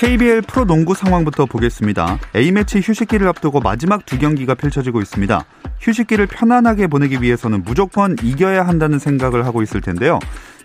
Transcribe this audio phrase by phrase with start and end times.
[0.00, 2.18] KBL 프로농구 상황부터 보겠습니다.
[2.34, 5.44] A매치 휴식기를 앞두고 마지막 두 경기가 펼쳐지고 있습니다.
[5.78, 10.18] 휴식기를 편안하게 보내기 위해서는 무조건 이겨야 한다는 생각을 하고 있을 텐데요.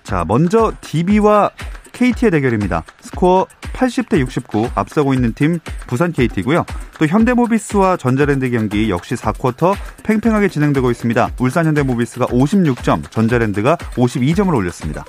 [0.04, 1.52] 자, 먼저 DB와
[1.92, 2.86] KT의 대결입니다.
[3.02, 6.64] 스코어 80대 69 앞서고 있는 팀 부산 KT고요.
[6.98, 11.32] 또 현대모비스와 전자랜드 경기 역시 4쿼터 팽팽하게 진행되고 있습니다.
[11.40, 15.04] 울산 현대모비스가 56점, 전자랜드가 52점을 올렸습니다.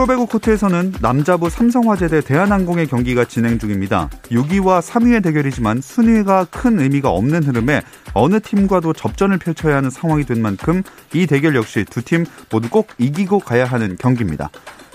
[0.00, 4.08] 프로배구 코트에서는 남자부 삼성화재 대 대한항공의 경기가 진행 중입니다.
[4.30, 7.82] 6위와 3위의 대결이지만 순위가 큰 의미가 없는 흐름에
[8.14, 12.88] 어느 팀과도 접전을 펼쳐야 하는 상황이 된 만큼 이 대결 역시 두 팀 모두 꼭
[12.96, 14.48] 이기고 가야 하는 경기입니다.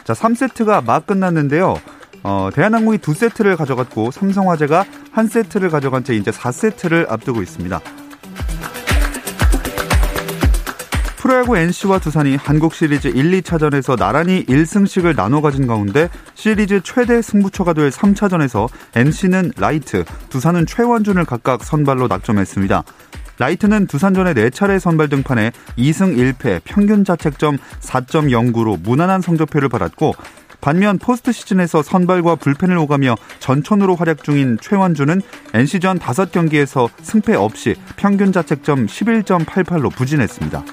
[0.06, 1.76] 자, 3세트가 막 끝났는데요.
[2.24, 7.80] 어, 대한항공이 두 세트를 가져갔고 삼성화재가 한 세트를 가져간 채 이제 4세트를 앞두고 있습니다.
[11.26, 17.74] 프로야구 NC와 두산이 한국 시리즈 1, 2차전에서 나란히 1승씩을 나눠 가진 가운데 시리즈 최대 승부처가
[17.74, 22.84] 될 3차전에서 NC는 라이트, 두산은 최원준을 각각 선발로 낙점했습니다.
[23.40, 30.14] 라이트는 두산전에 4차례 선발 등판해 2승 1패, 평균 자책점 4.09로 무난한 성적표를 받았고
[30.62, 35.22] 반면 포스트 시즌에서 선발과 불펜을 오가며 전천후로 활약 중인 최원준은
[35.54, 40.64] NC전 5경기에서 승패 없이 평균 자책점 11.88로 부진했습니다.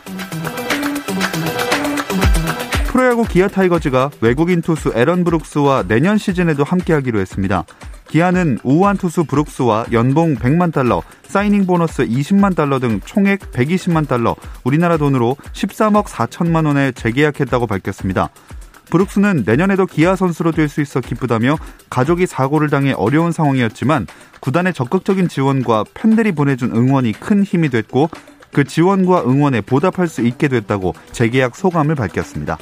[2.92, 7.64] 프로야구 기아 타이거즈가 외국인 투수 에런 브룩스와 내년 시즌에도 함께하기로 했습니다.
[8.08, 14.36] 기아는 우한 투수 브룩스와 연봉 100만 달러, 사이닝 보너스 20만 달러 등 총액 120만 달러,
[14.64, 18.28] 우리나라 돈으로 13억 4천만 원에 재계약했다고 밝혔습니다.
[18.92, 21.56] 브룩스는 내년에도 기아 선수로 뛸수 있어 기쁘다며
[21.88, 24.06] 가족이 사고를 당해 어려운 상황이었지만
[24.40, 28.10] 구단의 적극적인 지원과 팬들이 보내준 응원이 큰 힘이 됐고
[28.52, 32.58] 그 지원과 응원에 보답할 수 있게 됐다고 재계약 소감을 밝혔습니다.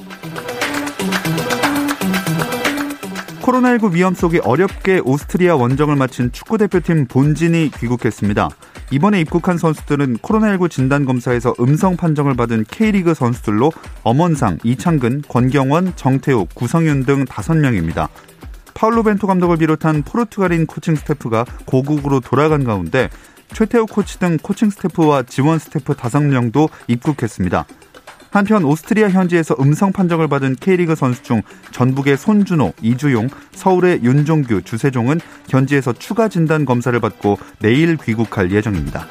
[3.42, 8.50] 코로나19 위험 속에 어렵게 오스트리아 원정을 마친 축구대표팀 본진이 귀국했습니다.
[8.90, 13.70] 이번에 입국한 선수들은 코로나19 진단 검사에서 음성 판정을 받은 K리그 선수들로
[14.02, 18.08] 엄원상, 이창근, 권경원, 정태욱, 구성윤 등 5명입니다.
[18.74, 23.10] 파울루 벤투 감독을 비롯한 포르투갈인 코칭 스태프가 고국으로 돌아간 가운데
[23.52, 27.66] 최태욱 코치 등 코칭 스태프와 지원 스태프 5명도 입국했습니다.
[28.30, 31.42] 한편 오스트리아 현지에서 음성 판정을 받은 K리그 선수 중
[31.72, 39.06] 전북의 손준호, 이주용, 서울의 윤종규, 주세종은 현지에서 추가 진단 검사를 받고 내일 귀국할 예정입니다.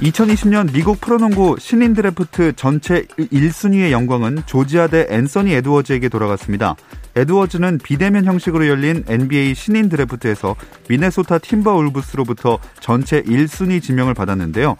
[0.00, 6.74] 2020년 미국 프로농구 신인 드래프트 전체 1순위의 영광은 조지아 대 앤서니 에드워즈에게 돌아갔습니다.
[7.16, 10.56] 에드워즈는 비대면 형식으로 열린 NBA 신인 드래프트에서
[10.88, 14.78] 미네소타 팀버울브스로부터 전체 1순위 지명을 받았는데요.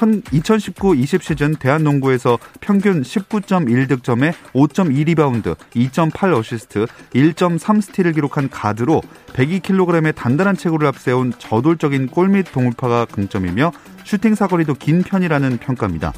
[0.00, 9.02] 2019-20 시즌 대학농구에서 평균 19.1득점에 5.2리바운드, 2.8 어시스트, 1.3 스틸을 기록한 가드로
[9.34, 13.72] 102kg의 단단한 체구를 앞세운 저돌적인 골밑 돌파가 강점이며
[14.10, 16.12] 슈팅 사거리도 긴 편이라는 평가입니다.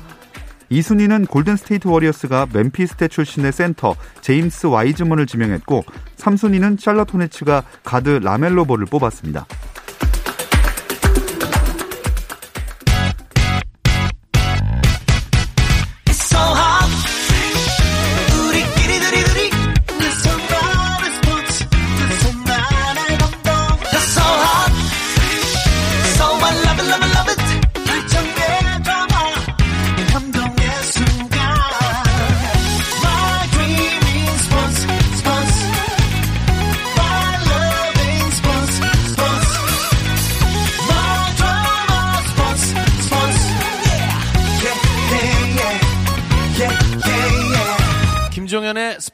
[0.71, 5.85] 이순위는 골든스테이트 워리어스가 멤피스테 출신의 센터 제임스 와이즈먼을 지명했고
[6.17, 9.45] 3순위는 샬럿 호네츠가 가드 라멜로 볼을 뽑았습니다.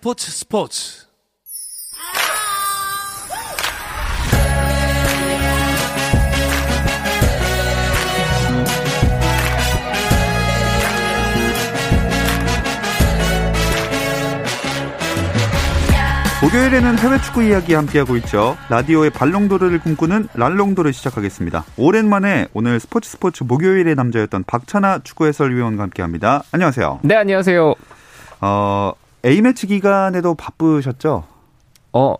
[0.09, 1.07] 스포츠 스포츠.
[16.41, 18.57] 목요일에는 해외 축구 이야기 함께하고 있죠.
[18.71, 21.67] 라디오의 발롱도르를 꿈꾸는 랄롱도르 시작하겠습니다.
[21.77, 26.45] 오랜만에 오늘 스포츠 스포츠 목요일의 남자였던 박찬아 축구 해설위원과 함께합니다.
[26.53, 27.01] 안녕하세요.
[27.03, 27.75] 네, 안녕하세요.
[28.41, 28.93] 어,
[29.25, 31.25] A매치 기간에도 바쁘셨죠?
[31.93, 32.15] 어,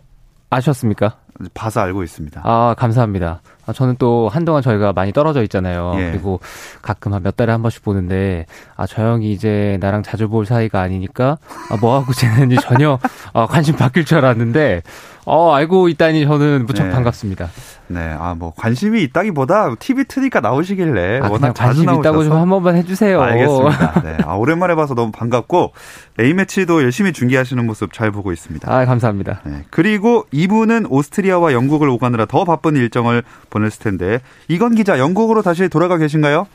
[0.49, 1.17] 아셨습니까?
[1.53, 2.41] 봐서 알고 있습니다.
[2.43, 3.41] 아, 감사합니다.
[3.69, 5.93] 아, 저는 또 한동안 저희가 많이 떨어져 있잖아요.
[5.97, 6.09] 예.
[6.11, 6.39] 그리고
[6.81, 8.45] 가끔 한 몇 달에 한 번씩 보는데,
[8.75, 11.37] 아, 저 형이 이제 나랑 자주 볼 사이가 아니니까,
[11.69, 12.97] 아, 뭐 하고 지내는지 전혀
[13.33, 14.81] 아, 관심 바뀔 줄 알았는데,
[15.25, 16.91] 어, 알고 있다니 저는 무척 네.
[16.91, 17.49] 반갑습니다.
[17.87, 21.19] 네, 아, 뭐, 관심이 있다기보다 TV 트니까 나오시길래.
[21.21, 23.21] 아, 워낙 관심 있다고 좀 한 번만 해주세요.
[23.21, 24.01] 알겠습니다.
[24.01, 25.73] 네, 아, 오랜만에 봐서 너무 반갑고,
[26.19, 28.71] A매치도 열심히 중계하시는 모습 잘 보고 있습니다.
[28.73, 29.41] 아, 감사합니다.
[29.45, 35.41] 네, 그리고 2부는 오스트리아와 영국을 오가느라 더 바쁜 일정을 보 냈을 텐데, 이건 기자, 영국으로
[35.41, 36.47] 다시 돌아가 계신가요?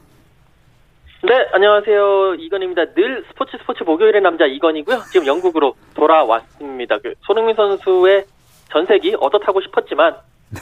[1.22, 2.34] 네, 안녕하세요.
[2.34, 2.92] 이건입니다.
[2.92, 5.04] 늘 스포츠 스포츠 목요일의 남자 이건이고요.
[5.10, 6.98] 지금 영국으로 돌아왔습니다.
[6.98, 8.26] 그 손흥민 선수의
[8.70, 10.16] 전색이 얻어 타고 싶었지만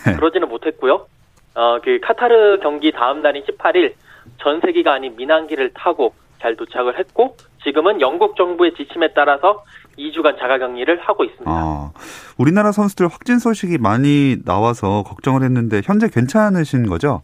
[0.06, 0.14] 네.
[0.14, 1.06] 그러지는 못했고요.
[1.54, 3.94] 어, 그 카타르 경기 다음 날인 18일
[4.38, 9.64] 전세기가 아닌 민항기를 타고 잘 도착을 했고 지금은 영국 정부의 지침에 따라서
[9.99, 11.50] 2주간 자가격리를 하고 있습니다.
[11.50, 11.93] 아,
[12.38, 17.23] 우리나라 선수들 확진 소식이 많이 나와서 걱정을 했는데 현재 괜찮으신 거죠?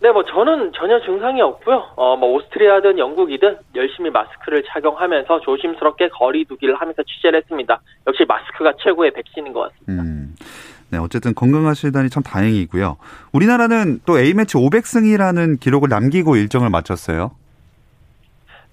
[0.00, 1.92] 네, 뭐 저는 전혀 증상이 없고요.
[1.94, 7.80] 어, 뭐 오스트리아든 영국이든 열심히 마스크를 착용하면서 조심스럽게 거리두기를 하면서 취재를 했습니다.
[8.08, 10.02] 역시 마스크가 최고의 백신인 것 같습니다.
[10.02, 10.34] 음.
[10.90, 12.96] 네, 어쨌든 건강하시다니 참 다행이고요.
[13.32, 17.30] 우리나라는 또 A매치 500승이라는 기록을 남기고 일정을 마쳤어요.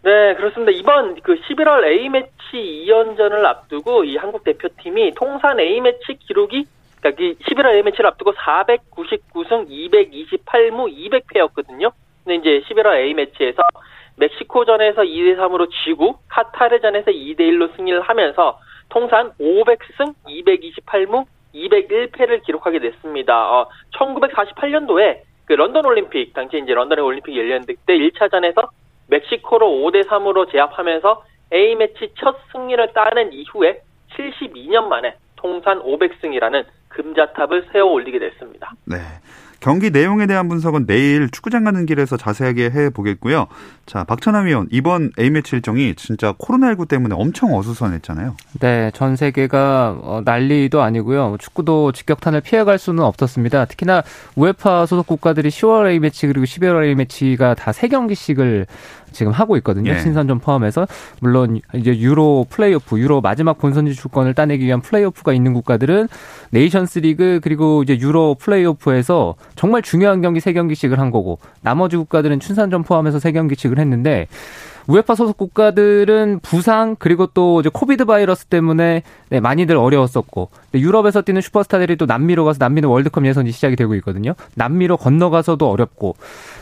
[0.02, 0.72] 네, 그렇습니다.
[0.72, 6.66] 이번 그 11월 A매치 2연전을 앞두고 이 한국 대표팀이 통산 A매치 기록이
[7.02, 11.92] 그러니까 11월 A매치를 앞두고 499승 228무 200패였거든요.
[12.24, 13.62] 근데 이제 11월 A매치에서
[14.16, 18.60] 멕시코전에서 2대 3으로 지고 카타르전에서 2대 1로 승리를 하면서
[18.90, 23.52] 통산 500승 228무 201패를 기록하게 됐습니다.
[23.52, 28.70] 어, 1948년도에 그 런던 올림픽 당시 이제 런던의 올림픽이 열렸는데 그때 1차전에서
[29.10, 31.24] 멕시코로 5대 3으로 제압하면서
[31.54, 33.82] A매치 첫 승리를 따낸 이후에
[34.16, 38.74] 72년 만에 통산 500승이라는 금자탑을 세워 올리게 됐습니다.
[38.86, 38.98] 네.
[39.60, 43.48] 경기 내용에 대한 분석은 내일 축구장 가는 길에서 자세하게 해 보겠고요.
[43.86, 48.36] 자, 박찬하 위원, 이번 A매치 일정이 진짜 코로나19 때문에 엄청 어수선했잖아요.
[48.62, 51.36] 네, 전 세계가 어, 난리도 아니고요.
[51.40, 53.66] 축구도 직격탄을 피해갈 수는 없었습니다.
[53.66, 54.04] 특히나
[54.36, 58.66] 우에파 소속 국가들이 10월 A매치 그리고 12월 A매치가 다 3경기씩을
[59.12, 59.92] 지금 하고 있거든요.
[59.92, 60.00] 예.
[60.00, 60.88] 신선전 포함해서
[61.22, 66.08] 물론 이제 유로 플레이오프, 유로 마지막 본선 진출권을 따내기 위한 플레이오프가 있는 국가들은
[66.52, 72.84] 네이션스리그 그리고 이제 유로 플레이오프에서 정말 중요한 경기 세 경기씩을 한 거고 나머지 국가들은 춘산전
[72.84, 74.28] 포함해서 세 경기씩을 했는데
[74.90, 81.42] 우에파 소속 국가들은 부상 그리고 또 이제 코비드 바이러스 때문에 네, 많이들 어려웠었고 유럽에서 뛰는
[81.42, 84.34] 슈퍼스타들이 또 남미로 가서 남미는 월드컵 예선이 시작이 되고 있거든요.
[84.56, 86.16] 남미로 건너가서도 어렵고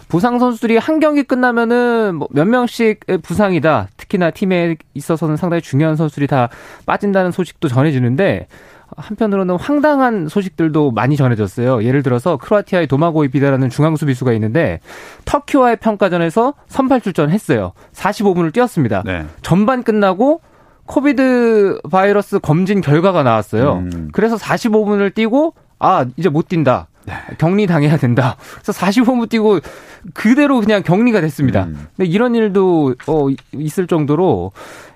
[0.10, 3.88] 부상 선수들이 한 경기 끝나면은 뭐 몇 명씩 부상이다.
[3.98, 6.50] 특히나 팀에 있어서는 상당히 중요한 선수들이 다
[6.86, 8.48] 빠진다는 소식도 전해지는데
[8.98, 11.84] 한편으로는 황당한 소식들도 많이 전해졌어요.
[11.84, 14.80] 예를 들어서 크로아티아의 도마고이 비다라는 중앙 수비수가 있는데
[15.26, 17.74] 터키와의 평가전에서 선발 출전했어요.
[17.94, 19.04] 45분을 뛰었습니다.
[19.06, 19.26] 네.
[19.44, 20.42] 전반 끝나고
[20.86, 23.84] 코비드 바이러스 검진 결과가 나왔어요.
[23.94, 24.10] 음.
[24.12, 26.88] 그래서 45분을 뛰고 아 이제 못 뛴다.
[27.06, 27.14] 네.
[27.38, 28.36] 격리 당해야 된다.
[28.62, 29.60] 그래서 45분 뛰고
[30.14, 31.66] 그대로 그냥 격리가 됐습니다.
[31.66, 31.88] 음.
[31.95, 34.52] 근데 이런 일도 어 있을 정도로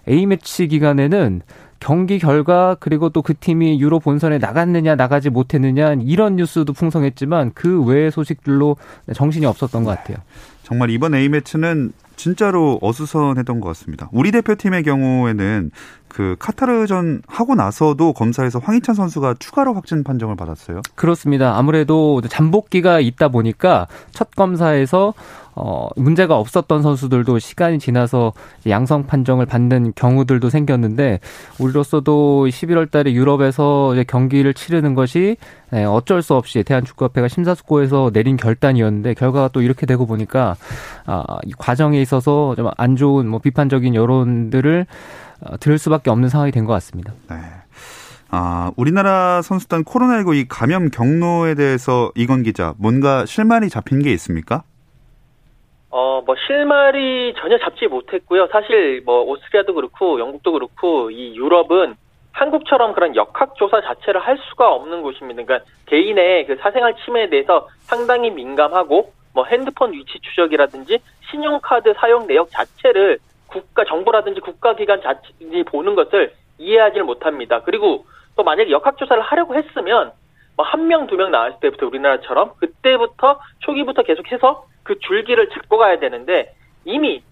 [0.10, 1.42] A 매치 기간에는
[1.82, 7.84] 경기 결과 그리고 또 그 팀이 유로 본선에 나갔느냐 나가지 못했느냐 이런 뉴스도 풍성했지만 그
[7.84, 8.78] 외의 소식들로
[9.14, 10.18] 정신이 없었던 것 같아요.
[10.64, 14.08] 정말 이번 A 매치는 진짜로 어수선했던 것 같습니다.
[14.12, 15.72] 우리 대표팀의 경우에는
[16.08, 20.82] 그 카타르전 하고 나서도 검사에서 황희찬 선수가 추가로 확진 판정을 받았어요.
[20.96, 21.58] 그렇습니다.
[21.58, 25.14] 아무래도 잠복기가 있다 보니까 첫 검사에서
[25.56, 28.34] 어, 문제가 없었던 선수들도 시간이 지나서
[28.68, 31.20] 양성 판정을 받는 경우들도 생겼는데
[31.60, 35.38] 우리로서도 11월 달에 유럽에서 경기를 치르는 것이
[35.72, 40.56] 네, 어쩔 수 없이 대한축구협회가 심사숙고해서 내린 결단이었는데 결과가 또 이렇게 되고 보니까
[41.06, 44.86] 아, 이 과정에 있어서 좀 안 좋은 뭐 비판적인 여론들을
[45.44, 47.14] 어, 들을 수밖에 없는 상황이 된 것 같습니다.
[47.30, 47.36] 네.
[48.30, 54.64] 아, 우리나라 선수단 코로나19 이 감염 경로에 대해서 이건 기자, 뭔가 실마리 잡힌 게 있습니까?
[55.90, 58.48] 어, 뭐, 실마리 전혀 잡지 못했고요.
[58.54, 61.96] 사실, 뭐, 오스트리아도 그렇고, 영국도 그렇고, 이 유럽은
[62.34, 65.44] 한국처럼 그런 역학조사 자체를 할 수가 없는 곳입니다.
[65.44, 72.50] 그러니까 개인의 그 사생활 침해에 대해서 상당히 민감하고, 뭐, 핸드폰 위치 추적이라든지, 신용카드 사용 내역
[72.52, 77.62] 자체를 국가, 정부라든지 국가기관 자체이 보는 것을 이해하지를 못합니다.
[77.62, 80.12] 그리고 또 만약에 역학조사를 하려고 했으면
[80.56, 86.00] 뭐 한 명, 두 명 나왔을 때부터 우리나라처럼 그때부터 초기부터 계속해서 그 줄기를 잡고 가야
[86.00, 86.54] 되는데
[86.86, 87.24] 이미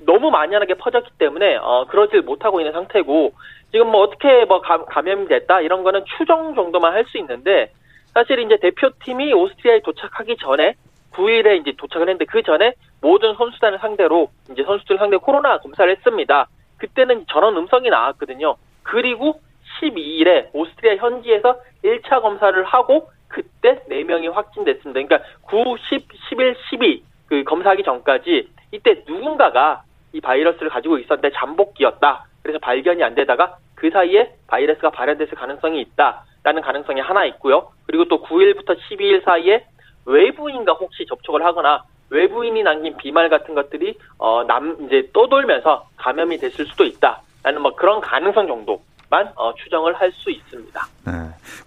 [0.00, 3.32] 너무 만연하게 퍼졌기 때문에 어, 그러질 못하고 있는 상태고
[3.72, 7.70] 지금 뭐 어떻게 뭐 감, 감염이 됐다 이런 거는 추정 정도만 할 수 있는데
[8.14, 10.74] 사실 이제 대표팀이 오스트리아에 도착하기 전에
[11.12, 16.48] 9일에 이제 도착을 했는데 그 전에 모든 선수단을 상대로 이제 선수들 상대 코로나 검사를 했습니다.
[16.78, 18.56] 그때는 전원 음성이 나왔거든요.
[18.82, 19.40] 그리고
[19.80, 24.92] 12일에 오스트리아 현지에서 1차 검사를 하고 그때 4명이 확진됐습니다.
[24.92, 29.82] 그러니까 9, 10, 11, 12 그 검사하기 전까지 이때 누군가가
[30.12, 32.24] 이 바이러스를 가지고 있었는데 잠복기였다.
[32.42, 37.70] 그래서 발견이 안 되다가 그 사이에 바이러스가 발현됐을 가능성이 있다라는 가능성이 하나 있고요.
[37.86, 39.64] 그리고 또 9일부터 12일 사이에
[40.06, 46.64] 외부인과 혹시 접촉을 하거나 외부인이 남긴 비말 같은 것들이 어 남 이제 떠돌면서 감염이 됐을
[46.66, 50.86] 수도 있다라는 뭐 그런 가능성 정도만 어, 추정을 할 수 있습니다.
[51.06, 51.12] 네.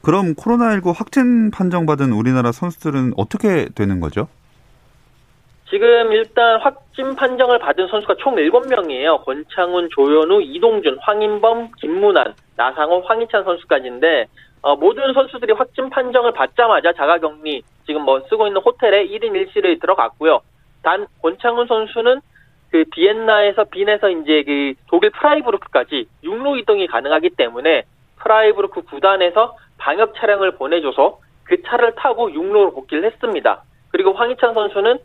[0.01, 4.29] 그럼 코로나19 확진 판정받은 우리나라 선수들은 어떻게 되는 거죠?
[5.69, 9.23] 지금 일단 확진 판정을 받은 선수가 총 7명이에요.
[9.23, 14.27] 권창훈, 조현우, 이동준, 황인범, 김문환, 나상호, 황희찬 선수까지인데
[14.61, 20.41] 어, 모든 선수들이 확진 판정을 받자마자 자가격리 지금 뭐 쓰고 있는 호텔에 1인 1실에 들어갔고요.
[20.81, 22.21] 단 권창훈 선수는
[22.71, 27.83] 그 비엔나에서 빈에서 이제 그 독일 프라이부르크까지 육로 이동이 가능하기 때문에
[28.17, 33.63] 프라이부르크 구단에서 방역 차량을 보내줘서 그 차를 타고 육로로 복귀를 했습니다.
[33.91, 34.99] 그리고 황희찬 선수는 어,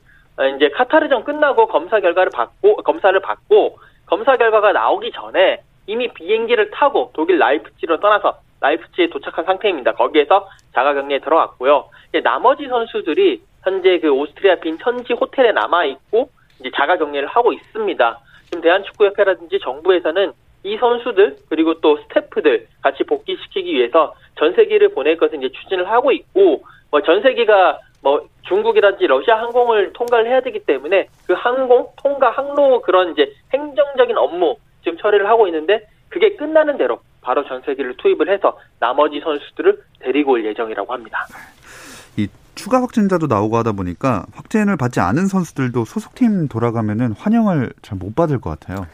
[0.57, 7.11] 이제 카타르전 끝나고 검사 결과를 받고 검사를 받고 검사 결과가 나오기 전에 이미 비행기를 타고
[7.14, 9.93] 독일 라이프치히로 떠나서 라이프치히에 도착한 상태입니다.
[9.93, 11.88] 거기에서 자가격리에 들어갔고요.
[12.23, 18.19] 나머지 선수들이 현재 그 오스트리아 빈 현지 호텔에 남아 있고 이제 자가격리를 하고 있습니다.
[18.47, 20.33] 지금 대한축구협회라든지 정부에서는
[20.64, 26.62] 이 선수들 그리고 또 스태프들 같이 복귀시키기 위해서 전세기를 보낼 것을 이제 추진을 하고 있고
[26.91, 33.12] 뭐 전세기가 뭐 중국이라든지 러시아 항공을 통과를 해야 되기 때문에 그 항공 통과 항로 그런
[33.12, 39.18] 이제 행정적인 업무 지금 처리를 하고 있는데 그게 끝나는 대로 바로 전세기를 투입을 해서 나머지
[39.20, 41.26] 선수들을 데리고 올 예정이라고 합니다.
[42.18, 48.14] 이 추가 확진자도 나오고 하다 보니까 확진을 받지 않은 선수들도 소속팀 돌아가면은 환영을 잘 못
[48.14, 48.87] 받을 것 같아요.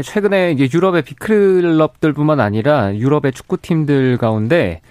[0.00, 4.82] 최근에 이제 유럽의 빅클럽들뿐만 아니라 유럽의 축구팀들 가운데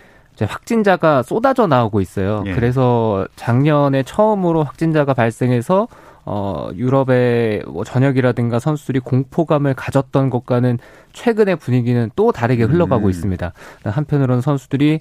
[0.45, 2.43] 확진자가 쏟아져 나오고 있어요.
[2.45, 2.53] 예.
[2.53, 5.87] 그래서 작년에 처음으로 확진자가 발생해서
[6.29, 10.77] 어, 유럽의 뭐 전역이라든가 선수들이 공포감을 가졌던 것과는
[11.17, 13.09] 최근의 분위기는 또 다르게 흘러가고 음.
[13.09, 13.51] 있습니다.
[13.83, 14.99] 한편으로는 선수들이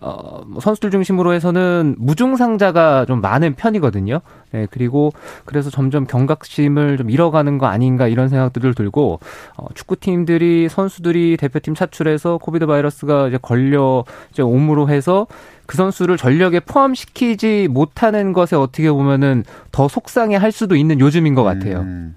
[0.00, 4.20] 어, 뭐 선수들 중심으로 해서는 무증상자가 좀 많은 편이거든요.
[4.52, 5.12] 네, 그리고
[5.44, 9.18] 그래서 점점 경각심을 좀 잃어가는 거 아닌가 이런 생각들을 들고
[9.56, 15.26] 어, 축구팀들이 선수들이 대표팀 차출해서 코비드 바이러스가 이제 걸려 이제 옴으로 해서
[15.66, 19.42] 그 선수를 전력에 포함시키지 못하는 것에 어떻게 보면은
[19.72, 21.80] 더 속상해 할 수도 있는 요즘인 것 같아요.
[21.80, 22.14] 음.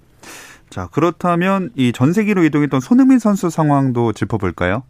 [0.69, 4.83] 자, 그렇다면 이 전세기로 이동했던 손흥민 선수 상황도 짚어볼까요?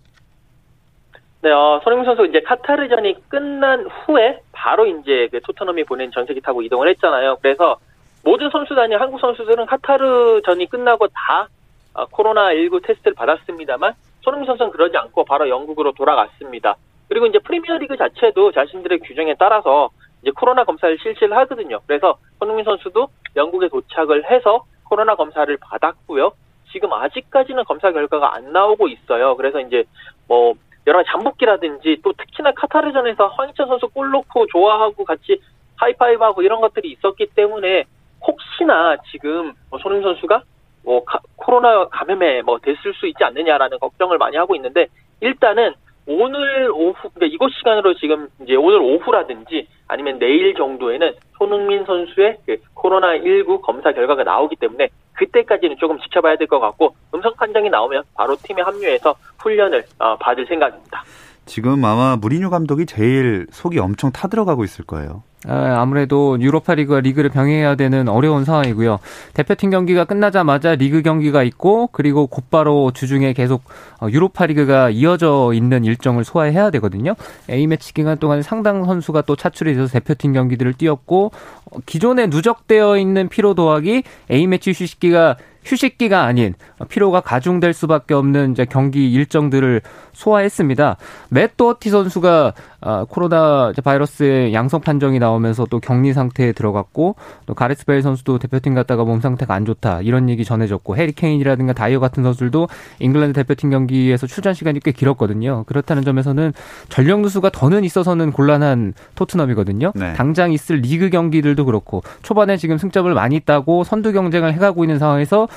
[1.41, 6.61] 네, 어, 손흥민 선수 이제 카타르전이 끝난 후에 바로 이제 그 토트넘이 보낸 전세기 타고
[6.61, 7.37] 이동을 했잖아요.
[7.41, 7.77] 그래서
[8.25, 11.47] 모든 선수단이 한국 선수들은 카타르전이 끝나고 다
[11.93, 16.75] 어, 코로나19 테스트를 받았습니다만 손흥민 선수는 그러지 않고 바로 영국으로 돌아갔습니다.
[17.07, 19.89] 그리고 이제 프리미어리그 자체도 자신들의 규정에 따라서
[20.21, 21.79] 이제 코로나 검사를 실시를 하거든요.
[21.87, 23.07] 그래서 손흥민 선수도
[23.37, 26.31] 영국에 도착을 해서 코로나 검사를 받았고요.
[26.71, 29.35] 지금 아직까지는 검사 결과가 안 나오고 있어요.
[29.35, 29.83] 그래서 이제
[30.27, 30.53] 뭐
[30.87, 35.39] 여러 잠복기라든지 또 특히나 카타르전에서 황희찬 선수 골 넣고 좋아하고 같이
[35.77, 37.85] 하이파이브하고 이런 것들이 있었기 때문에
[38.21, 40.43] 혹시나 지금 뭐 손흥민 선수가
[40.83, 41.03] 뭐
[41.35, 44.87] 코로나 감염에 뭐 됐을 수 있지 않느냐라는 걱정을 많이 하고 있는데
[45.21, 45.73] 일단은
[46.07, 52.57] 오늘 오후, 그러니까 이곳 시간으로 지금 이제 오늘 오후라든지 아니면 내일 정도에는 손흥민 선수의 그
[52.89, 58.35] 코로나19 검사 결과가 나오기 때문에 그때까지는 조금 지켜봐야 될 것 같고 음성 판정이 나오면 바로
[58.41, 61.03] 팀에 합류해서 훈련을 어, 받을 생각입니다.
[61.45, 65.23] 지금 아마 무리뉴 감독이 제일 속이 엄청 타들어가고 있을 거예요.
[65.47, 68.99] 아, 아무래도 유로파 리그와 리그를 병행해야 되는 어려운 상황이고요.
[69.33, 73.63] 대표팀 경기가 끝나자마자 리그 경기가 있고 그리고 곧바로 주중에 계속
[74.01, 77.15] 어, 유로파 리그가 이어져 있는 일정을 소화해야 되거든요.
[77.49, 81.31] A매치 기간 동안 상당 선수가 또 차출이 돼서 대표팀 경기들을 뛰었고
[81.71, 86.53] 어, 기존에 누적되어 있는 피로 도하기 A매치 휴식기가 휴식기가 아닌
[86.87, 89.81] 피로가 가중될 수밖에 없는 이제 경기 일정들을
[90.13, 90.97] 소화했습니다.
[91.29, 97.85] 맷 도어티 선수가 아, 코로나 바이러스의 양성 판정이 나오면서 또 격리 상태에 들어갔고 또 가레스
[97.85, 102.23] 베일 선수도 대표팀 갔다가 몸 상태가 안 좋다 이런 얘기 전해졌고 해리 케인이라든가 다이어 같은
[102.23, 102.67] 선수들도
[102.99, 105.63] 잉글랜드 대표팀 경기에서 출전 시간이 꽤 길었거든요.
[105.65, 106.53] 그렇다는 점에서는
[106.87, 109.91] 전력 누수가 더는 있어서는 곤란한 토트넘이거든요.
[109.95, 110.13] 네.
[110.13, 115.47] 당장 있을 리그 경기들도 그렇고 초반에 지금 승점을 많이 따고 선두 경쟁을 해가고 있는 상황에서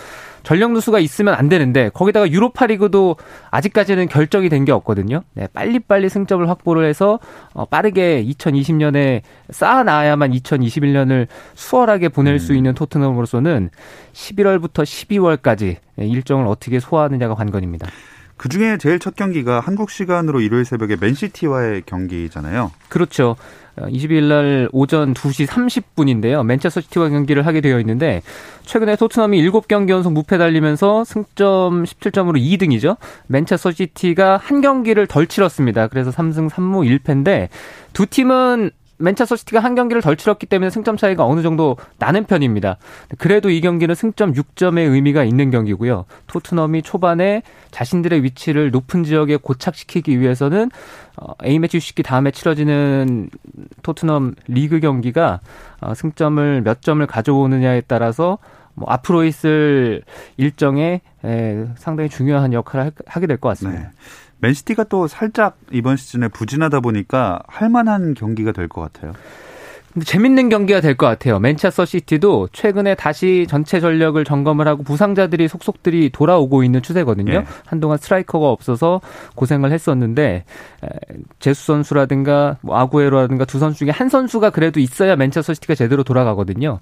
[0.43, 3.17] 전력 누수가 있으면 안 되는데 거기다가 유로파 리그도
[3.51, 5.23] 아직까지는 결정이 된 게 없거든요.
[5.35, 7.19] 네, 빨리빨리 승점을 확보를 해서
[7.53, 12.39] 어, 빠르게 2020년에 쌓아놔야만 2021년을 수월하게 보낼 음.
[12.39, 13.71] 수 있는 토트넘으로서는
[14.13, 17.89] 11월부터 12월까지 일정을 어떻게 소화하느냐가 관건입니다.
[18.37, 22.73] 그 중에 제일 첫 경기가 한국 시간으로 일요일 새벽에 맨시티와의 경기잖아요.
[22.89, 23.37] 그렇죠.
[23.77, 26.45] 22일 날 오전 2시 30분인데요.
[26.45, 28.23] 맨체스터 시티와 경기를 하게 되어 있는데
[28.65, 32.97] 최근에 토트넘이 7경기 연속 무패 달리면서 승점 17점으로 2등이죠.
[33.29, 35.89] 맨체스터 시티가 한 경기를 덜 치렀습니다.
[35.89, 37.49] 그래서 3승 3무 1패인데
[37.93, 38.71] 두 팀은
[39.03, 42.77] 맨체스터 시티가 한 경기를 덜 치렀기 때문에 승점 차이가 어느 정도 나는 편입니다.
[43.19, 46.05] 그래도 이 경기는 승점 6점의 의미가 있는 경기고요.
[46.27, 50.71] 토트넘이 초반에 자신들의 위치를 높은 지역에 고착시키기 위해서는
[51.17, 53.29] 어, A매치 휴식기 다음에 치러지는
[53.83, 55.41] 토트넘 리그 경기가
[55.81, 58.39] 어, 승점을 몇 점을 가져오느냐에 따라서
[58.75, 60.03] 뭐 앞으로 있을
[60.39, 61.03] 일정에
[61.77, 63.83] 상당히 중요한 역할을 하게 될 것 같습니다.
[63.83, 63.89] 네.
[64.43, 69.13] 맨시티가 또 살짝 이번 시즌에 부진하다 보니까 할만한 경기가 될 것 같아요.
[69.93, 71.39] 근데 재밌는 경기가 될 것 같아요.
[71.39, 77.41] 맨체스터 시티도 최근에 다시 전체 전력을 점검을 하고 부상자들이 속속들이 돌아오고 있는 추세거든요.
[77.41, 77.45] 네.
[77.67, 79.03] 한동안 스트라이커가 없어서
[79.35, 80.45] 고생을 했었는데
[81.41, 86.81] 제수스 선수라든가 뭐 아구에로라든가 두 선수 중에 한 선수가 그래도 있어야 맨체스터 시티가 제대로 돌아가거든요.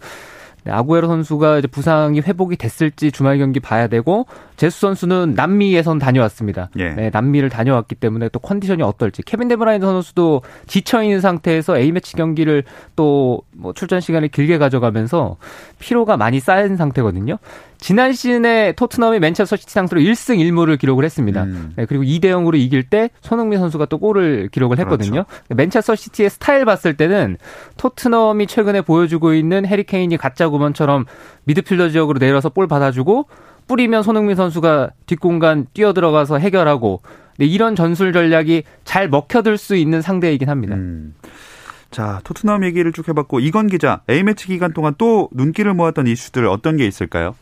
[0.65, 4.27] 네, 아구에로 선수가 이제 부상이 회복이 됐을지 주말 경기 봐야 되고
[4.57, 6.71] 제수스 선수는 남미에선 다녀왔습니다.
[6.79, 6.91] 예.
[6.91, 12.15] 네, 남미를 다녀왔기 때문에 또 컨디션이 어떨지 케빈 데브라이너 선수도 지쳐 있는 상태에서 A 매치
[12.17, 12.65] 경기를
[12.97, 15.37] 또 뭐 출전 시간을 길게 가져가면서
[15.79, 17.39] 피로가 많이 쌓인 상태거든요.
[17.81, 21.45] 지난 시즌에 토트넘이 맨체스터 시티 상대로 1승 1무를 기록을 했습니다.
[21.45, 21.73] 음.
[21.77, 25.25] 네, 그리고 2대 0으로 이길 때 손흥민 선수가 또 골을 기록을 했거든요.
[25.25, 25.55] 그렇죠.
[25.55, 27.39] 맨체스터 시티의 스타일 봤을 때는
[27.79, 31.07] 토트넘이 최근에 보여주고 있는 해리 케인이 가짜 9번처럼
[31.45, 33.27] 미드필더 지역으로 내려서 볼 받아주고
[33.67, 37.01] 뿌리면 손흥민 선수가 뒷공간 뛰어들어가서 해결하고
[37.39, 40.77] 네, 이런 전술 전략이 잘 먹혀들 수 있는 상대이긴 합니다.
[40.77, 41.15] 음.
[41.91, 46.77] 자, 토트넘 얘기를 쭉 해봤고 이건 기자 A매치 기간 동안 또 눈길을 모았던 이슈들 어떤
[46.77, 47.35] 게 있을까요?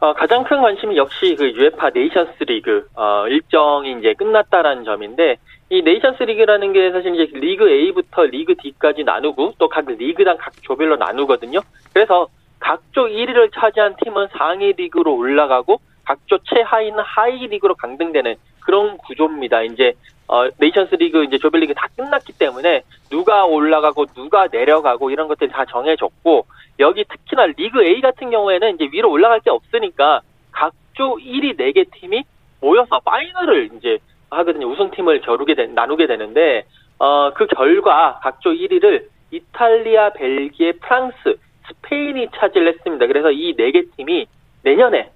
[0.00, 5.36] 어, 가장 큰 관심이 역시 그 UEFA 네이션스 리그 어, 일정이 이제 끝났다라는 점인데
[5.68, 10.54] 이 네이션스 리그라는 게 사실 이제 리그 A부터 리그 D까지 나누고 또 각 리그당 각
[10.62, 11.60] 조별로 나누거든요.
[11.92, 19.62] 그래서 각조 1위를 차지한 팀은 상위 리그로 올라가고 각조 최하위는 하위 리그로 강등되는 그런 구조입니다.
[19.62, 19.92] 이제
[20.32, 25.64] 어, 네이션스 리그 이제 조별리그 다 끝났기 때문에 누가 올라가고 누가 내려가고 이런 것들이 다
[25.64, 26.46] 정해졌고
[26.78, 30.20] 여기 특히나 리그 A 같은 경우에는 이제 위로 올라갈 게 없으니까
[30.52, 32.22] 각조 1위 4개 팀이
[32.60, 33.98] 모여서 파이널을 이제
[34.30, 34.68] 하거든요.
[34.68, 36.64] 우승팀을 겨루게 되, 나누게 되는데
[37.00, 43.06] 어, 그 결과 각조 1위를 이탈리아, 벨기에, 프랑스, 스페인이 차지를 했습니다.
[43.08, 44.26] 그래서 이 4개 팀이
[44.62, 45.10] 내년에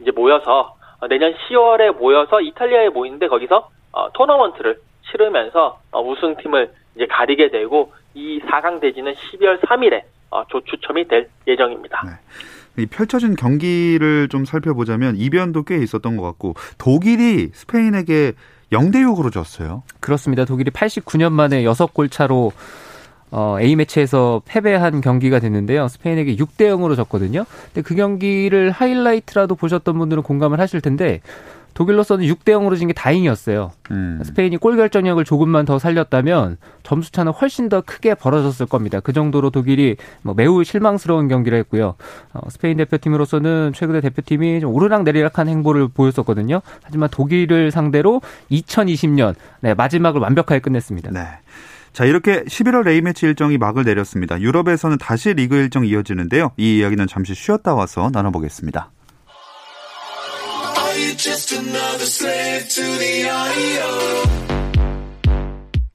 [0.00, 4.78] 이제 모여서 어, 내년 10월에 모여서 이탈리아에 모이는데 거기서 어, 토너먼트를
[5.10, 12.02] 치르면서 어, 우승팀을 이제 가리게 되고 이 4강 대진은 12월 3일에 어, 조추첨이 될 예정입니다.
[12.04, 12.82] 네.
[12.82, 18.32] 이 펼쳐진 경기를 좀 살펴보자면 이변도 꽤 있었던 것 같고 독일이 스페인에게
[18.72, 19.82] 0대 6으로 졌어요.
[19.98, 20.44] 그렇습니다.
[20.44, 22.52] 독일이 89년 만에 6골 차로
[23.32, 25.88] 어, A매치에서 패배한 경기가 됐는데요.
[25.88, 27.44] 스페인에게 6대 0으로 졌거든요.
[27.66, 31.20] 근데 그 경기를 하이라이트라도 보셨던 분들은 공감을 하실 텐데
[31.74, 33.72] 독일로서는 6대 0으로 진 게 다행이었어요.
[33.90, 34.20] 음.
[34.24, 39.00] 스페인이 골 결정력을 조금만 더 살렸다면 점수 차는 훨씬 더 크게 벌어졌을 겁니다.
[39.00, 41.94] 그 정도로 독일이 뭐 매우 실망스러운 경기를 했고요.
[42.32, 46.60] 어, 스페인 대표팀으로서는 최근에 대표팀이 좀 오르락 내리락한 행보를 보였었거든요.
[46.82, 51.10] 하지만 독일을 상대로 2020년 네, 마지막을 완벽하게 끝냈습니다.
[51.12, 51.20] 네.
[51.92, 54.40] 자, 이렇게 11월 A매치 일정이 막을 내렸습니다.
[54.40, 56.52] 유럽에서는 다시 리그 일정이 이어지는데요.
[56.56, 58.90] 이 이야기는 잠시 쉬었다 와서 나눠보겠습니다.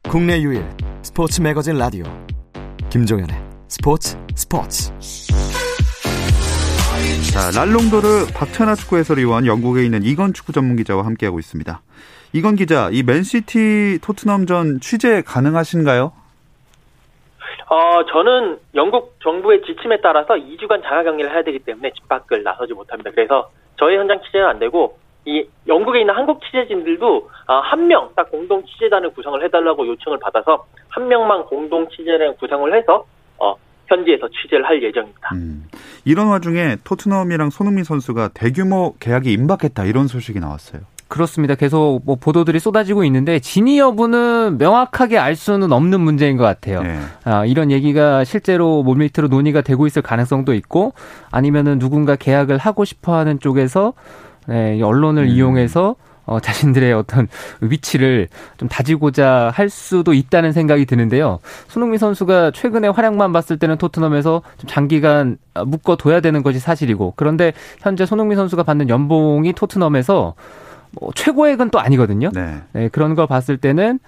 [0.10, 0.66] 국내 유일
[1.04, 2.06] 스포츠 매거진 라디오
[2.90, 3.36] 김종현의
[3.68, 4.92] 스포츠 스포츠
[7.32, 11.82] 자, 랄롱도르 박찬하 축구 해설위원 영국에 있는 이건 축구 전문 기자와 함께하고 있습니다.
[12.34, 16.14] 이건 기자, 이 맨시티 토트넘전 취재 가능하신가요?
[17.68, 22.74] 어, 저는 영국 정부의 지침에 따라서 2주간 자가 격리를 해야 되기 때문에 집 밖을 나서지
[22.74, 23.12] 못합니다.
[23.12, 28.64] 그래서 저희 현장 취재는 안 되고 이 영국에 있는 한국 취재진들도 아, 한명 딱 공동
[28.66, 33.06] 취재단을 구성을 해달라고 요청을 받아서 한 명만 공동 취재를 구성을 해서
[33.38, 33.56] 어,
[33.88, 35.30] 현지에서 취재를 할 예정입니다.
[35.34, 35.66] 음,
[36.06, 40.82] 이런 와중에 토트넘이랑 손흥민 선수가 대규모 계약이 임박했다 이런 소식이 나왔어요.
[41.08, 41.56] 그렇습니다.
[41.56, 46.82] 계속 뭐 보도들이 쏟아지고 있는데 진위 여부는 명확하게 알 수는 없는 문제인 것 같아요.
[46.82, 46.98] 네.
[47.24, 50.94] 아, 이런 얘기가 실제로 몰밑으로 논의가 되고 있을 가능성도 있고
[51.32, 53.94] 아니면은 누군가 계약을 하고 싶어하는 쪽에서
[54.48, 55.30] 네, 언론을 음.
[55.30, 57.28] 이용해서 어, 자신들의 어떤
[57.62, 61.40] 위치를 좀 다지고자 할 수도 있다는 생각이 드는데요.
[61.68, 68.06] 손흥민 선수가 최근에 활약만 봤을 때는 토트넘에서 좀 장기간 묶어둬야 되는 것이 사실이고 그런데 현재
[68.06, 70.34] 손흥민 선수가 받는 연봉이 토트넘에서
[71.00, 72.30] 뭐 최고액은 또 아니거든요.
[72.34, 72.62] 네.
[72.74, 74.00] 네, 그런 걸 봤을 때는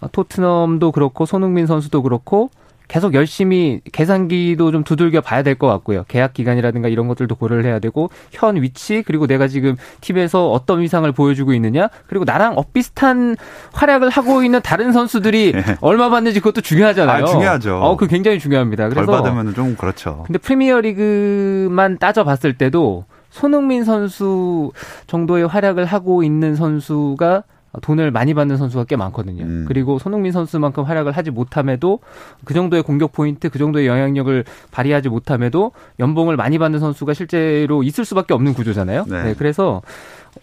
[0.00, 2.50] 어, 토트넘도 그렇고 손흥민 선수도 그렇고
[2.88, 6.04] 계속 열심히 계산기도 좀 두들겨 봐야 될 것 같고요.
[6.08, 11.10] 계약 기간이라든가 이런 것들도 고려를 해야 되고 현 위치 그리고 내가 지금 팀에서 어떤 위상을
[11.12, 13.36] 보여주고 있느냐 그리고 나랑 엇비슷한
[13.74, 15.62] 활약을 하고 있는 다른 선수들이 네.
[15.82, 17.22] 얼마 받는지 그것도 중요하잖아요.
[17.22, 17.76] 아, 중요하죠.
[17.76, 18.88] 어, 그 굉장히 중요합니다.
[18.88, 20.24] 그래서 덜 받으면 좀 그렇죠.
[20.26, 24.72] 근데 프리미어리그만 따져 봤을 때도 손흥민 선수
[25.06, 27.44] 정도의 활약을 하고 있는 선수가
[27.82, 29.44] 돈을 많이 받는 선수가 꽤 많거든요.
[29.44, 29.64] 음.
[29.68, 32.00] 그리고 손흥민 선수만큼 활약을 하지 못함에도
[32.44, 38.04] 그 정도의 공격 포인트, 그 정도의 영향력을 발휘하지 못함에도 연봉을 많이 받는 선수가 실제로 있을
[38.04, 39.04] 수밖에 없는 구조잖아요.
[39.08, 39.22] 네.
[39.22, 39.82] 네 그래서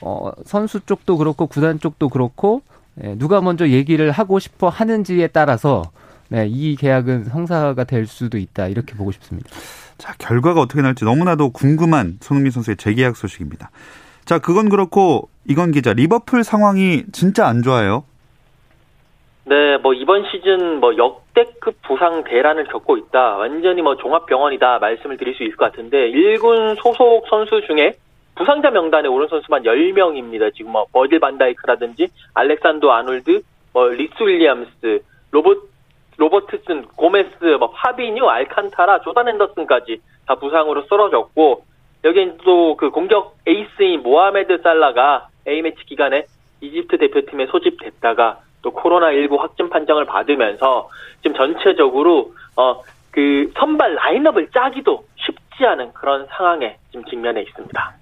[0.01, 2.61] 어, 선수 쪽도 그렇고 구단 쪽도 그렇고
[2.95, 5.83] 네, 누가 먼저 얘기를 하고 싶어 하는지에 따라서
[6.29, 9.49] 네, 이 계약은 성사가 될 수도 있다 이렇게 보고 싶습니다.
[9.97, 13.71] 자, 결과가 어떻게 날지 너무나도 궁금한 손흥민 선수의 재계약 소식입니다.
[14.25, 18.03] 자, 그건 그렇고 이건 기자, 리버풀 상황이 진짜 안 좋아요.
[19.45, 23.37] 네, 뭐 이번 시즌 뭐 역대급 부상 대란을 겪고 있다.
[23.37, 27.93] 완전히 뭐 종합병원이다 말씀을 드릴 수 있을 것 같은데 1군 소속 선수 중에
[28.35, 30.53] 부상자 명단에 오른 선수만 10명입니다.
[30.53, 35.69] 지금 뭐 버질 반다이크라든지 알렉산더 아놀드, 뭐 리스 윌리엄스, 로봇
[36.17, 41.63] 로버트슨, 고메스, 뭐 파비뉴, 알칸타라, 조던 헨더슨까지 다 부상으로 쓰러졌고
[42.03, 46.25] 여기엔 또 그 공격 에이스인 모하메드 살라가 A매치 기간에
[46.61, 50.89] 이집트 대표팀에 소집됐다가 또 코로나19 확진 판정을 받으면서
[51.21, 52.81] 지금 전체적으로 어
[53.17, 57.96] 그 선발 라인업을 짜기도 쉽지 않은 그런 상황에 지금 직면해 있습니다.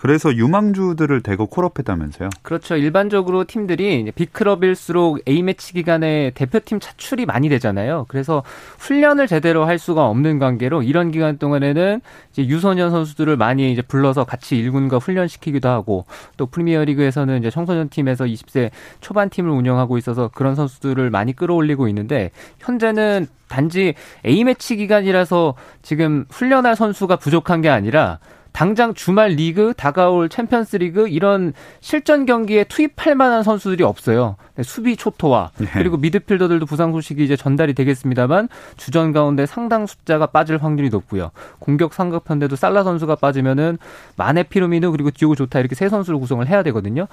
[0.00, 2.30] 그래서 유망주들을 대거 콜업했다면서요?
[2.40, 2.74] 그렇죠.
[2.74, 8.06] 일반적으로 팀들이 B클럽일수록 A매치 기간에 대표팀 차출이 많이 되잖아요.
[8.08, 8.42] 그래서
[8.78, 12.00] 훈련을 제대로 할 수가 없는 관계로 이런 기간 동안에는
[12.32, 16.06] 이제 유소년 선수들을 많이 이제 불러서 같이 1군과 훈련시키기도 하고
[16.38, 18.70] 또 프리미어리그에서는 이제 청소년 팀에서 20세
[19.02, 23.92] 초반 팀을 운영하고 있어서 그런 선수들을 많이 끌어올리고 있는데 현재는 단지
[24.24, 28.18] A매치 기간이라서 지금 훈련할 선수가 부족한 게 아니라
[28.52, 34.36] 당장 주말 리그, 다가올 챔피언스 리그 이런 실전 경기에 투입할 만한 선수들이 없어요.
[34.56, 35.66] 네, 수비 초토화 네.
[35.72, 41.30] 그리고 미드필더들도 부상 소식이 이제 전달이 되겠습니다만 주전 가운데 상당 숫자가 빠질 확률이 높고요.
[41.58, 43.78] 공격 삼각편대도 살라 선수가 빠지면은
[44.16, 47.06] 마네 피르미누 그리고 디오고 조타 이렇게 세 선수를 구성을 해야 되거든요.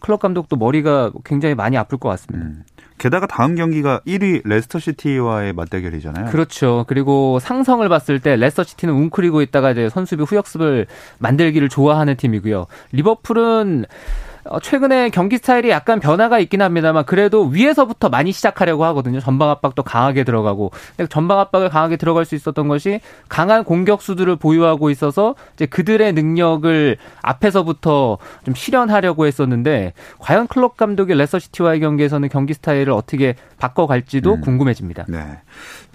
[0.00, 2.46] 클롭 감독도 머리가 굉장히 많이 아플 것 같습니다.
[2.46, 2.64] 음.
[3.02, 6.30] 게다가 다음 경기가 1위 레스터 시티와의 맞대결이잖아요.
[6.30, 6.84] 그렇죠.
[6.86, 10.86] 그리고 상성을 봤을 때 레스터 시티는 웅크리고 있다가 이제 선수비 후역습을
[11.18, 12.66] 만들기를 좋아하는 팀이고요.
[12.92, 13.86] 리버풀은 어,
[14.60, 19.20] 최근에 경기 스타일이 약간 변화가 있긴 합니다만 그래도 위에서부터 많이 시작하려고 하거든요.
[19.20, 20.72] 전방 압박도 강하게 들어가고
[21.10, 28.18] 전방 압박을 강하게 들어갈 수 있었던 것이 강한 공격수들을 보유하고 있어서 이제 그들의 능력을 앞에서부터
[28.44, 34.40] 좀 실현하려고 했었는데 과연 클럽 감독이 레서시티와의 경기에서는 경기 스타일을 어떻게 바꿔갈지도 음.
[34.40, 35.06] 궁금해집니다.
[35.08, 35.38] 네.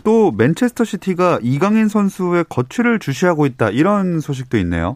[0.04, 4.96] 또 맨체스터 시티가 이강인 선수의 거취를 주시하고 있다 이런 소식도 있네요.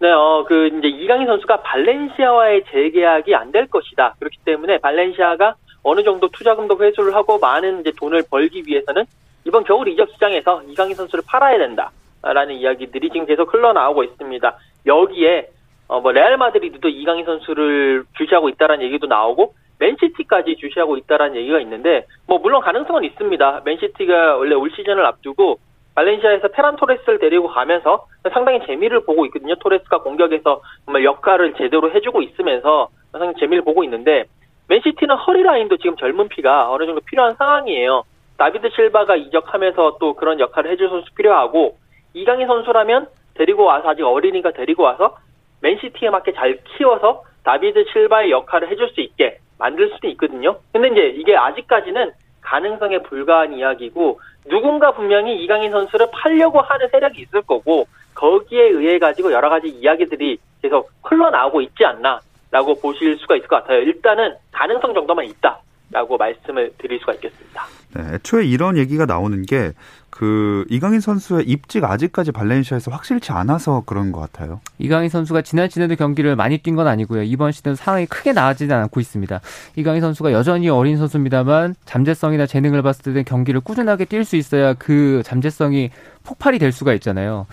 [0.00, 4.14] 네, 어, 그, 이제 이강인 선수가 발렌시아와의 재계약이 안 될 것이다.
[4.18, 9.04] 그렇기 때문에 발렌시아가 어느 정도 투자금도 회수를 하고 많은 이제 돈을 벌기 위해서는
[9.44, 11.90] 이번 겨울 이적 시장에서 이강인 선수를 팔아야 된다.
[12.22, 14.58] 라는 이야기들이 지금 계속 흘러나오고 있습니다.
[14.86, 15.48] 여기에,
[15.88, 22.06] 어, 뭐, 레알 마드리드도 이강인 선수를 주시하고 있다라는 얘기도 나오고, 맨시티까지 주시하고 있다라는 얘기가 있는데,
[22.26, 23.62] 뭐, 물론 가능성은 있습니다.
[23.64, 25.58] 맨시티가 원래 올 시즌을 앞두고,
[26.00, 29.54] 발렌시아에서 페란 토레스를 데리고 가면서 상당히 재미를 보고 있거든요.
[29.56, 34.24] 토레스가 공격에서 정말 역할을 제대로 해주고 있으면서 상당히 재미를 보고 있는데
[34.68, 38.04] 맨시티는 허리 라인도 지금 젊은 피가 어느 정도 필요한 상황이에요.
[38.38, 41.76] 다비드 실바가 이적하면서 또 그런 역할을 해줄 선수 필요하고
[42.14, 45.16] 이강인 선수라면 데리고 와서 아직 어리니까 데리고 와서
[45.60, 50.56] 맨시티에 맞게 잘 키워서 다비드 실바의 역할을 해줄 수 있게 만들 수도 있거든요.
[50.72, 52.12] 근데 이제 이게 아직까지는
[52.50, 59.30] 가능성에 불과한 이야기고 누군가 분명히 이강인 선수를 팔려고 하는 세력이 있을 거고 거기에 의해 가지고
[59.30, 63.78] 여러 가지 이야기들이 계속 흘러나오고 있지 않나라고 보실 수가 있을 것 같아요.
[63.82, 67.66] 일단은 가능성 정도만 있다 라고 말씀을 드릴 수가 있겠습니다.
[67.94, 69.72] 네, 애초에 이런 얘기가 나오는 게
[70.10, 74.60] 그 이강인 선수의 입지가 아직까지 발렌시아에서 확실치 않아서 그런 것 같아요.
[74.78, 77.22] 이강인 선수가 지난 시즌에도 경기를 많이 뛴 건 아니고요.
[77.22, 79.40] 이번 시즌 상황이 크게 나아지지 않고 있습니다.
[79.76, 85.22] 이강인 선수가 여전히 어린 선수입니다만 잠재성이나 재능을 봤을 때 경기를 꾸준하게 뛸 수 있어야 그
[85.24, 85.90] 잠재성이
[86.22, 87.46] 폭발이 될 수가 있잖아요.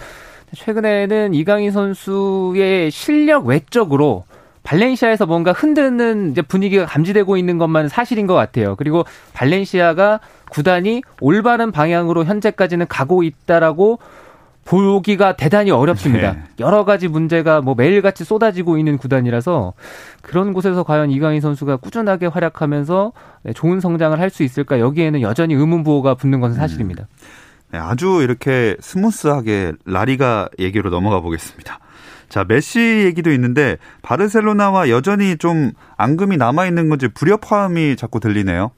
[0.54, 4.26] 최근에는 이강인 선수의 실력 외적으로
[4.68, 8.76] 발렌시아에서 뭔가 흔드는 이제 분위기가 감지되고 있는 것만 사실인 것 같아요.
[8.76, 14.00] 그리고 발렌시아가 구단이 올바른 방향으로 현재까지는 가고 있다라고
[14.66, 16.34] 보기가 대단히 어렵습니다.
[16.34, 16.44] 네.
[16.60, 19.74] 여러 가지 문제가 뭐 매일같이 쏟아지고 있는 구단이라서
[20.22, 25.54] 그런 곳에서 과연 이강인 선수가 꾸준하게 활약하면서 네, 좋은 성장을 할 수 있을까 여기에는 여전히
[25.54, 27.08] 의문부호가 붙는 것은 사실입니다.
[27.72, 31.80] 네, 아주 이렇게 스무스하게 라리가 얘기로 넘어가 보겠습니다.
[32.30, 38.72] 자, 메시 얘기도 있는데 바르셀로나와 여전히 좀 앙금이 남아 있는 건지 불협화음이 자꾸 들리네요.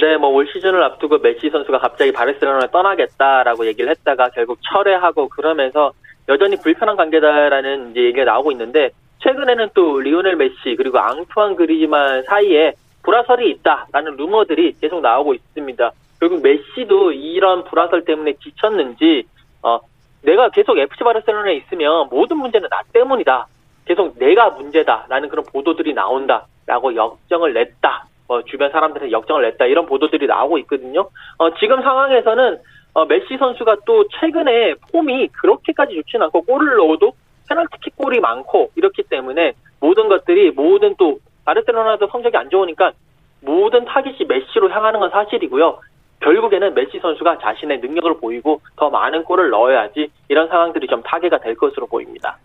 [0.00, 5.92] 네, 뭐 올 시즌을 앞두고 메시 선수가 갑자기 바르셀로나를 떠나겠다라고 얘기를 했다가 결국 철회하고 그러면서
[6.28, 12.72] 여전히 불편한 관계다라는 이제 얘기가 나오고 있는데 최근에는 또 리오넬 메시 그리고 앙투안 그리즈만 사이에
[13.02, 15.90] 불화설이 있다라는 루머들이 계속 나오고 있습니다.
[16.20, 19.24] 결국 메시도 이런 불화설 때문에 지쳤는지
[19.62, 19.80] 어
[20.22, 23.46] 내가 계속 FC 바르셀로나에 있으면 모든 문제는 나 때문이다.
[23.86, 28.06] 계속 내가 문제다라는 그런 보도들이 나온다라고 역정을 냈다.
[28.28, 29.66] 어, 주변 사람들한테 역정을 냈다.
[29.66, 31.08] 이런 보도들이 나오고 있거든요.
[31.38, 32.58] 어, 지금 상황에서는
[32.94, 37.12] 어, 메시 선수가 또 최근에 폼이 그렇게까지 좋지는 않고 골을 넣어도
[37.48, 42.92] 페널티킥 골이 많고 이렇기 때문에 모든 것들이 모든 또 바르셀로나도 성적이 안 좋으니까
[43.40, 45.80] 모든 타깃이 메시로 향하는 건 사실이고요.
[46.20, 51.56] 결국에는 메시 선수가 자신의 능력을 보이고 더 많은 골을 넣어야지 이런 상황들이 좀 타개가 될
[51.56, 52.38] 것으로 보입니다.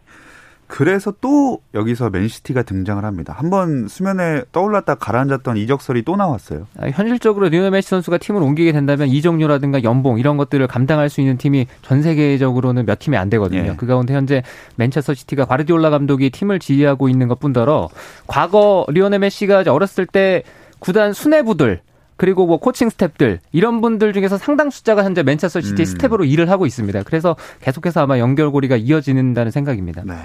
[0.68, 3.34] 그래서 또 여기서 맨시티가 등장을 합니다.
[3.38, 6.66] 한번 수면에 떠올랐다 가라앉았던 이적설이 또 나왔어요.
[6.80, 11.38] 아, 현실적으로 리오넬 메시 선수가 팀을 옮기게 된다면 이적료라든가 연봉 이런 것들을 감당할 수 있는
[11.38, 13.72] 팀이 전 세계적으로는 몇 팀이 안 되거든요.
[13.72, 13.76] 예.
[13.78, 14.42] 그 가운데 현재
[14.78, 17.90] 맨체스터 시티가 과르디올라 감독이 팀을 지휘하고 있는 것뿐더러
[18.26, 20.42] 과거 리오넬 메시가 어렸을 때
[20.80, 21.82] 구단 수뇌부들
[22.18, 25.86] 그리고 뭐 코칭 스탭들 이런 분들 중에서 상당 숫자가 현재 맨체스터 시티 음.
[25.86, 27.04] 스텝으로 일을 하고 있습니다.
[27.04, 30.04] 그래서 계속해서 아마 연결고리가 이어지는다는 생각입니다.
[30.06, 30.16] 네.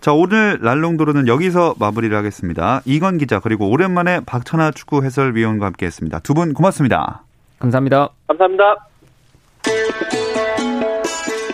[0.00, 2.82] 자 오늘 랄롱도르는 여기서 마무리를 하겠습니다.
[2.84, 6.18] 이건 기자 그리고 오랜만에 박찬아 축구 해설위원과 함께했습니다.
[6.20, 7.22] 두 분 고맙습니다.
[7.58, 8.08] 감사합니다.
[8.26, 8.86] 감사합니다.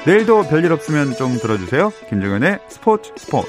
[0.06, 1.92] 내일도 별일 없으면 좀 들어주세요.
[2.08, 3.48] 김정현의 스포츠 스포츠.